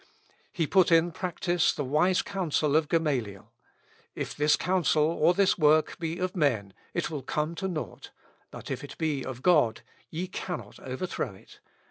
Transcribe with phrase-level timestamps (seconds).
[0.51, 3.53] He put in practice the wise counsel of Gamaliel,
[4.15, 8.09] "If this counsel or this work be of men, it will come to nought;
[8.49, 11.59] but if it be of God ye cannot overthrow it."